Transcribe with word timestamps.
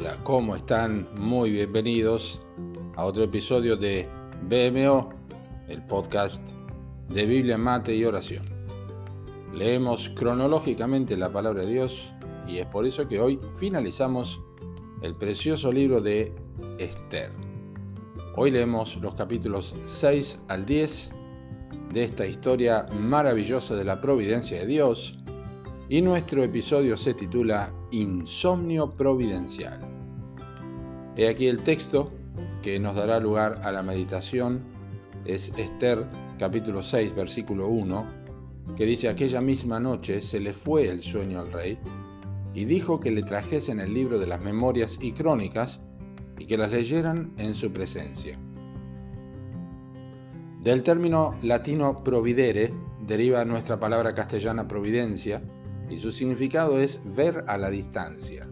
Hola, 0.00 0.16
¿cómo 0.22 0.54
están? 0.54 1.08
Muy 1.16 1.50
bienvenidos 1.50 2.40
a 2.94 3.04
otro 3.04 3.24
episodio 3.24 3.76
de 3.76 4.08
BMO, 4.42 5.08
el 5.66 5.84
podcast 5.86 6.46
de 7.08 7.26
Biblia, 7.26 7.58
Mate 7.58 7.96
y 7.96 8.04
Oración. 8.04 8.44
Leemos 9.52 10.08
cronológicamente 10.10 11.16
la 11.16 11.32
palabra 11.32 11.64
de 11.64 11.72
Dios 11.72 12.12
y 12.46 12.58
es 12.58 12.66
por 12.66 12.86
eso 12.86 13.08
que 13.08 13.20
hoy 13.20 13.40
finalizamos 13.56 14.40
el 15.02 15.16
precioso 15.16 15.72
libro 15.72 16.00
de 16.00 16.32
Esther. 16.78 17.32
Hoy 18.36 18.52
leemos 18.52 18.98
los 18.98 19.14
capítulos 19.14 19.74
6 19.84 20.42
al 20.46 20.64
10 20.64 21.12
de 21.92 22.04
esta 22.04 22.24
historia 22.24 22.86
maravillosa 23.00 23.74
de 23.74 23.82
la 23.82 24.00
providencia 24.00 24.60
de 24.60 24.66
Dios 24.66 25.18
y 25.90 26.02
nuestro 26.02 26.44
episodio 26.44 26.98
se 26.98 27.14
titula 27.14 27.72
Insomnio 27.92 28.94
Providencial. 28.94 29.80
He 31.16 31.28
aquí 31.28 31.46
el 31.46 31.62
texto 31.62 32.12
que 32.62 32.78
nos 32.78 32.94
dará 32.94 33.18
lugar 33.18 33.60
a 33.62 33.72
la 33.72 33.82
meditación, 33.82 34.60
es 35.24 35.50
Esther 35.56 36.06
capítulo 36.38 36.82
6 36.82 37.14
versículo 37.14 37.68
1, 37.68 38.06
que 38.76 38.84
dice 38.84 39.08
aquella 39.08 39.40
misma 39.40 39.80
noche 39.80 40.20
se 40.20 40.40
le 40.40 40.52
fue 40.52 40.88
el 40.88 41.00
sueño 41.00 41.40
al 41.40 41.52
rey 41.52 41.78
y 42.52 42.66
dijo 42.66 43.00
que 43.00 43.10
le 43.10 43.22
trajesen 43.22 43.80
el 43.80 43.94
libro 43.94 44.18
de 44.18 44.26
las 44.26 44.42
memorias 44.42 44.98
y 45.00 45.12
crónicas 45.12 45.80
y 46.38 46.44
que 46.44 46.58
las 46.58 46.70
leyeran 46.70 47.32
en 47.38 47.54
su 47.54 47.72
presencia. 47.72 48.38
Del 50.62 50.82
término 50.82 51.38
latino 51.40 52.04
providere 52.04 52.74
deriva 53.06 53.42
nuestra 53.46 53.80
palabra 53.80 54.12
castellana 54.12 54.68
providencia, 54.68 55.42
y 55.90 55.98
su 55.98 56.12
significado 56.12 56.78
es 56.78 57.00
ver 57.04 57.44
a 57.46 57.58
la 57.58 57.70
distancia. 57.70 58.42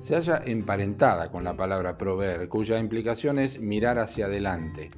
Se 0.00 0.14
halla 0.14 0.42
emparentada 0.44 1.30
con 1.30 1.44
la 1.44 1.56
palabra 1.56 1.98
prover, 1.98 2.48
cuya 2.48 2.78
implicación 2.78 3.38
es 3.38 3.60
mirar 3.60 3.98
hacia 3.98 4.26
adelante. 4.26 4.90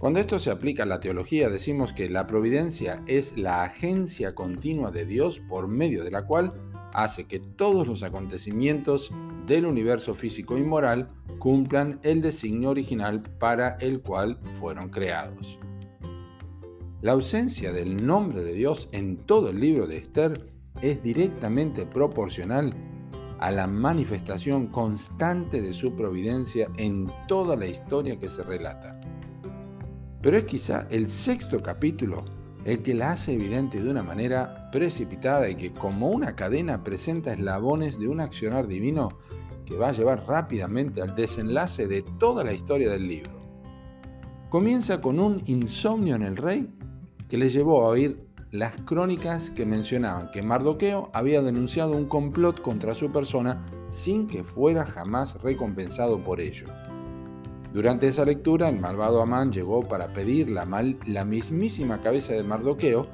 Cuando 0.00 0.20
esto 0.20 0.38
se 0.38 0.50
aplica 0.50 0.84
a 0.84 0.86
la 0.86 1.00
teología, 1.00 1.48
decimos 1.50 1.92
que 1.92 2.08
la 2.08 2.26
providencia 2.26 3.02
es 3.06 3.36
la 3.36 3.64
agencia 3.64 4.34
continua 4.34 4.90
de 4.90 5.04
Dios 5.04 5.40
por 5.48 5.66
medio 5.66 6.04
de 6.04 6.12
la 6.12 6.24
cual 6.24 6.52
hace 6.92 7.24
que 7.24 7.40
todos 7.40 7.86
los 7.86 8.02
acontecimientos 8.02 9.12
del 9.46 9.66
universo 9.66 10.14
físico 10.14 10.56
y 10.56 10.62
moral 10.62 11.08
cumplan 11.38 11.98
el 12.02 12.20
designio 12.20 12.70
original 12.70 13.22
para 13.22 13.76
el 13.80 14.00
cual 14.00 14.38
fueron 14.60 14.88
creados. 14.88 15.58
La 17.00 17.12
ausencia 17.12 17.72
del 17.72 18.04
nombre 18.04 18.42
de 18.42 18.54
Dios 18.54 18.88
en 18.90 19.18
todo 19.18 19.50
el 19.50 19.60
libro 19.60 19.86
de 19.86 19.98
Esther 19.98 20.50
es 20.82 21.00
directamente 21.00 21.86
proporcional 21.86 22.74
a 23.38 23.52
la 23.52 23.68
manifestación 23.68 24.66
constante 24.66 25.60
de 25.62 25.72
su 25.72 25.94
providencia 25.94 26.68
en 26.76 27.06
toda 27.28 27.54
la 27.54 27.66
historia 27.66 28.18
que 28.18 28.28
se 28.28 28.42
relata. 28.42 29.00
Pero 30.20 30.38
es 30.38 30.44
quizá 30.44 30.88
el 30.90 31.08
sexto 31.08 31.62
capítulo 31.62 32.24
el 32.64 32.82
que 32.82 32.94
la 32.94 33.12
hace 33.12 33.34
evidente 33.34 33.80
de 33.80 33.88
una 33.88 34.02
manera 34.02 34.68
precipitada 34.72 35.48
y 35.48 35.54
que 35.54 35.72
como 35.72 36.08
una 36.08 36.34
cadena 36.34 36.82
presenta 36.82 37.32
eslabones 37.32 37.96
de 38.00 38.08
un 38.08 38.20
accionar 38.20 38.66
divino 38.66 39.20
que 39.64 39.76
va 39.76 39.90
a 39.90 39.92
llevar 39.92 40.26
rápidamente 40.26 41.00
al 41.00 41.14
desenlace 41.14 41.86
de 41.86 42.02
toda 42.18 42.42
la 42.42 42.52
historia 42.52 42.90
del 42.90 43.06
libro. 43.06 43.38
Comienza 44.48 45.00
con 45.00 45.20
un 45.20 45.42
insomnio 45.46 46.16
en 46.16 46.22
el 46.22 46.36
rey 46.36 46.68
que 47.28 47.38
le 47.38 47.48
llevó 47.48 47.82
a 47.82 47.88
oír 47.88 48.28
las 48.50 48.78
crónicas 48.78 49.50
que 49.50 49.66
mencionaban 49.66 50.30
que 50.30 50.42
Mardoqueo 50.42 51.10
había 51.12 51.42
denunciado 51.42 51.92
un 51.92 52.06
complot 52.06 52.62
contra 52.62 52.94
su 52.94 53.12
persona 53.12 53.66
sin 53.88 54.26
que 54.26 54.42
fuera 54.42 54.86
jamás 54.86 55.40
recompensado 55.42 56.24
por 56.24 56.40
ello. 56.40 56.66
Durante 57.74 58.06
esa 58.06 58.24
lectura, 58.24 58.70
el 58.70 58.80
malvado 58.80 59.20
Amán 59.20 59.52
llegó 59.52 59.82
para 59.82 60.14
pedir 60.14 60.48
la, 60.48 60.64
la 61.06 61.24
mismísima 61.26 62.00
cabeza 62.00 62.32
de 62.32 62.42
Mardoqueo, 62.42 63.08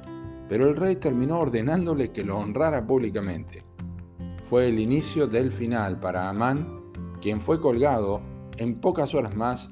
pero 0.48 0.69
el 0.69 0.76
rey 0.76 0.94
terminó 0.97 1.41
ordenándole 1.41 2.12
que 2.12 2.22
lo 2.22 2.38
honrara 2.38 2.86
públicamente. 2.86 3.62
Fue 4.44 4.69
el 4.69 4.78
inicio 4.78 5.26
del 5.26 5.50
final 5.50 5.98
para 5.98 6.28
Amán, 6.28 6.82
quien 7.20 7.41
fue 7.41 7.60
colgado 7.60 8.22
en 8.58 8.80
pocas 8.80 9.14
horas 9.14 9.34
más 9.34 9.70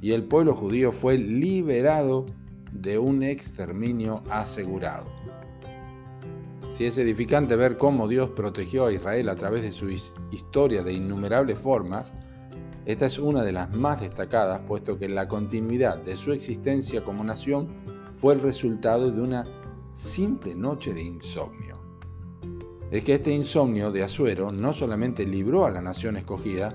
y 0.00 0.12
el 0.12 0.24
pueblo 0.24 0.54
judío 0.54 0.90
fue 0.90 1.16
liberado 1.16 2.26
de 2.74 2.98
un 2.98 3.22
exterminio 3.22 4.22
asegurado. 4.28 5.06
Si 6.72 6.84
es 6.84 6.98
edificante 6.98 7.54
ver 7.54 7.78
cómo 7.78 8.08
Dios 8.08 8.30
protegió 8.30 8.86
a 8.86 8.92
Israel 8.92 9.28
a 9.28 9.36
través 9.36 9.62
de 9.62 9.70
su 9.70 9.88
historia 9.88 10.82
de 10.82 10.92
innumerables 10.92 11.56
formas, 11.56 12.12
esta 12.84 13.06
es 13.06 13.18
una 13.18 13.42
de 13.42 13.52
las 13.52 13.74
más 13.74 14.00
destacadas, 14.00 14.60
puesto 14.66 14.98
que 14.98 15.08
la 15.08 15.28
continuidad 15.28 16.02
de 16.02 16.16
su 16.16 16.32
existencia 16.32 17.04
como 17.04 17.22
nación 17.22 17.68
fue 18.16 18.34
el 18.34 18.40
resultado 18.40 19.10
de 19.10 19.22
una 19.22 19.44
simple 19.92 20.54
noche 20.56 20.92
de 20.92 21.02
insomnio. 21.02 21.78
Es 22.90 23.04
que 23.04 23.14
este 23.14 23.32
insomnio 23.32 23.92
de 23.92 24.02
Asuero 24.02 24.50
no 24.50 24.72
solamente 24.72 25.24
libró 25.24 25.64
a 25.64 25.70
la 25.70 25.80
nación 25.80 26.16
escogida, 26.16 26.74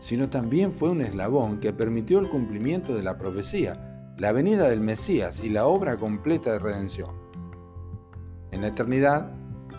sino 0.00 0.28
también 0.30 0.72
fue 0.72 0.90
un 0.90 1.02
eslabón 1.02 1.60
que 1.60 1.72
permitió 1.72 2.18
el 2.18 2.28
cumplimiento 2.28 2.94
de 2.94 3.02
la 3.02 3.18
profecía, 3.18 3.93
la 4.16 4.30
venida 4.30 4.68
del 4.68 4.80
Mesías 4.80 5.42
y 5.42 5.48
la 5.48 5.66
obra 5.66 5.96
completa 5.96 6.52
de 6.52 6.60
redención. 6.60 7.10
En 8.52 8.60
la 8.60 8.68
eternidad, 8.68 9.32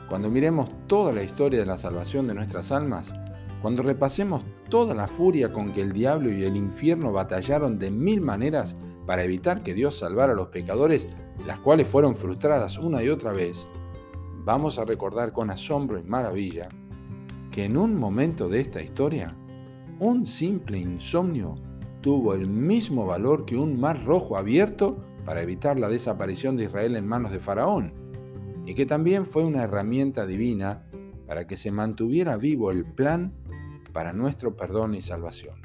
cuando 0.09 0.29
miremos 0.29 0.69
toda 0.87 1.13
la 1.13 1.23
historia 1.23 1.59
de 1.59 1.65
la 1.65 1.77
salvación 1.77 2.27
de 2.27 2.33
nuestras 2.33 2.73
almas, 2.73 3.13
cuando 3.61 3.81
repasemos 3.81 4.43
toda 4.69 4.93
la 4.93 5.07
furia 5.07 5.53
con 5.53 5.71
que 5.71 5.81
el 5.81 5.93
diablo 5.93 6.29
y 6.29 6.43
el 6.43 6.57
infierno 6.57 7.13
batallaron 7.13 7.79
de 7.79 7.89
mil 7.91 8.19
maneras 8.19 8.75
para 9.05 9.23
evitar 9.23 9.63
que 9.63 9.73
Dios 9.73 9.97
salvara 9.99 10.33
a 10.33 10.35
los 10.35 10.47
pecadores, 10.47 11.07
las 11.45 11.61
cuales 11.61 11.87
fueron 11.87 12.13
frustradas 12.13 12.77
una 12.77 13.01
y 13.01 13.09
otra 13.09 13.31
vez, 13.31 13.65
vamos 14.43 14.77
a 14.79 14.85
recordar 14.85 15.31
con 15.31 15.49
asombro 15.49 15.97
y 15.97 16.03
maravilla 16.03 16.67
que 17.51 17.63
en 17.63 17.77
un 17.77 17.95
momento 17.95 18.49
de 18.49 18.59
esta 18.59 18.81
historia, 18.81 19.33
un 19.99 20.25
simple 20.25 20.77
insomnio 20.77 21.55
tuvo 22.05 22.35
el 22.35 22.47
mismo 22.47 23.07
valor 23.07 23.45
que 23.45 23.57
un 23.57 23.79
mar 23.79 24.05
rojo 24.05 24.37
abierto 24.37 25.03
para 25.25 25.41
evitar 25.41 25.79
la 25.79 25.89
desaparición 25.89 26.55
de 26.55 26.65
Israel 26.65 26.95
en 26.95 27.07
manos 27.07 27.31
de 27.31 27.39
Faraón, 27.39 27.95
y 28.67 28.75
que 28.75 28.85
también 28.85 29.25
fue 29.25 29.43
una 29.43 29.63
herramienta 29.63 30.27
divina 30.27 30.85
para 31.25 31.47
que 31.47 31.57
se 31.57 31.71
mantuviera 31.71 32.37
vivo 32.37 32.69
el 32.69 32.85
plan 32.85 33.33
para 33.91 34.13
nuestro 34.13 34.55
perdón 34.55 34.93
y 34.93 35.01
salvación. 35.01 35.55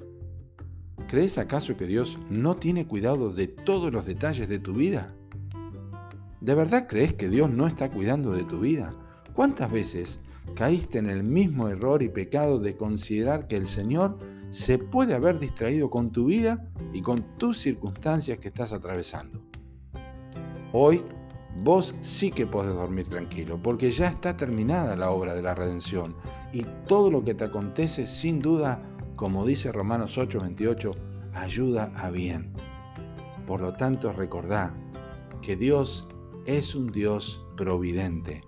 ¿Crees 1.09 1.37
acaso 1.37 1.77
que 1.77 1.87
Dios 1.87 2.19
no 2.31 2.57
tiene 2.57 2.87
cuidado 2.87 3.35
de 3.35 3.47
todos 3.47 3.93
los 3.93 4.07
detalles 4.07 4.49
de 4.49 4.61
tu 4.61 4.73
vida? 4.73 5.15
¿De 6.41 6.55
verdad 6.55 6.87
crees 6.89 7.13
que 7.13 7.29
Dios 7.29 7.51
no 7.51 7.67
está 7.67 7.91
cuidando 7.91 8.33
de 8.33 8.45
tu 8.45 8.61
vida? 8.61 8.93
¿Cuántas 9.35 9.71
veces 9.71 10.21
caíste 10.55 11.01
en 11.01 11.11
el 11.11 11.23
mismo 11.23 11.69
error 11.69 12.03
y 12.03 12.09
pecado 12.09 12.59
de 12.61 12.79
considerar 12.79 13.47
que 13.47 13.57
el 13.57 13.67
Señor 13.67 14.17
se 14.51 14.79
puede 14.79 15.15
haber 15.15 15.39
distraído 15.39 15.89
con 15.91 16.11
tu 16.11 16.27
vida 16.27 16.69
y 16.93 17.01
con 17.01 17.39
tus 17.39 17.59
circunstancias 17.59 18.39
que 18.39 18.49
estás 18.49 18.73
atravesando. 18.73 19.39
Hoy 20.73 21.03
vos 21.63 21.95
sí 22.01 22.31
que 22.31 22.47
podés 22.47 22.75
dormir 22.75 23.09
tranquilo, 23.09 23.61
porque 23.63 23.91
ya 23.91 24.09
está 24.09 24.37
terminada 24.37 24.97
la 24.97 25.11
obra 25.11 25.35
de 25.35 25.43
la 25.43 25.55
redención 25.55 26.17
y 26.53 26.65
todo 26.87 27.11
lo 27.11 27.25
que 27.25 27.35
te 27.35 27.45
acontece 27.45 28.07
sin 28.07 28.41
duda, 28.41 28.83
como 29.17 29.47
dice 29.47 29.73
Romanos 29.73 30.19
8:28, 30.19 30.93
ayuda 31.33 31.93
a 31.95 32.11
bien. 32.11 32.53
Por 33.47 33.61
lo 33.61 33.73
tanto, 33.75 34.13
recordá 34.13 34.75
que 35.43 35.57
Dios 35.57 36.09
es 36.47 36.75
un 36.75 36.91
Dios 36.91 37.45
providente. 37.57 38.43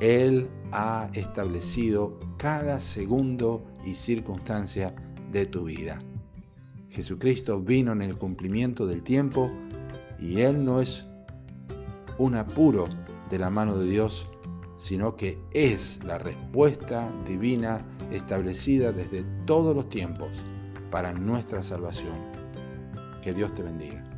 Él 0.00 0.50
ha 0.72 1.08
establecido 1.14 2.18
cada 2.36 2.78
segundo 2.78 3.64
y 3.84 3.94
circunstancia 3.94 4.94
de 5.30 5.46
tu 5.46 5.64
vida. 5.64 6.00
Jesucristo 6.90 7.60
vino 7.60 7.92
en 7.92 8.02
el 8.02 8.16
cumplimiento 8.16 8.86
del 8.86 9.02
tiempo 9.02 9.50
y 10.18 10.40
Él 10.40 10.64
no 10.64 10.80
es 10.80 11.06
un 12.18 12.34
apuro 12.34 12.88
de 13.28 13.38
la 13.38 13.50
mano 13.50 13.76
de 13.76 13.88
Dios, 13.88 14.28
sino 14.76 15.16
que 15.16 15.38
es 15.52 16.02
la 16.04 16.18
respuesta 16.18 17.10
divina 17.26 17.78
establecida 18.10 18.92
desde 18.92 19.24
todos 19.44 19.74
los 19.74 19.88
tiempos 19.88 20.30
para 20.90 21.12
nuestra 21.12 21.62
salvación. 21.62 22.14
Que 23.22 23.32
Dios 23.32 23.52
te 23.52 23.62
bendiga. 23.62 24.15